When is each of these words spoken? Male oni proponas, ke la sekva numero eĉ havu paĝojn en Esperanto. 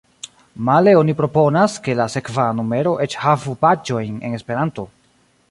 Male 0.69 0.93
oni 1.01 1.13
proponas, 1.19 1.75
ke 1.87 1.95
la 1.99 2.07
sekva 2.15 2.47
numero 2.61 2.95
eĉ 3.07 3.19
havu 3.27 3.55
paĝojn 3.67 4.19
en 4.29 4.35
Esperanto. 4.41 4.89